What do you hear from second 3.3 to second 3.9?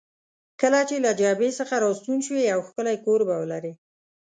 ولرې.